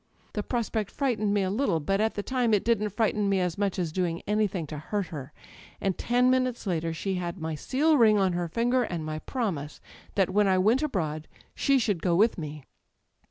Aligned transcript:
The 0.33 0.41
prospect 0.41 0.89
frightened 0.89 1.31
me 1.31 1.43
a 1.43 1.51
little, 1.51 1.79
but 1.79 2.01
at 2.01 2.15
the 2.15 2.23
time 2.23 2.55
it 2.55 2.65
didn't 2.65 2.89
frighten 2.89 3.29
me 3.29 3.39
as 3.39 3.55
much 3.55 3.77
as 3.77 3.91
doing 3.91 4.23
anything 4.25 4.65
to 4.65 4.79
hurt 4.79 5.05
her; 5.09 5.31
and 5.79 5.95
ten 5.95 6.31
minutes 6.31 6.65
later 6.65 6.91
she 6.91 7.13
had 7.21 7.37
my 7.39 7.53
seal 7.53 7.99
ring 7.99 8.17
on 8.17 8.33
her 8.33 8.47
finger, 8.47 8.81
and 8.81 9.05
my 9.05 9.19
promise 9.19 9.79
that 10.15 10.31
when 10.31 10.47
I 10.47 10.57
iiirent 10.57 10.81
abroad 10.81 11.27
she 11.53 11.77
should 11.77 12.01
go 12.01 12.15
with 12.15 12.39
me. 12.39 12.65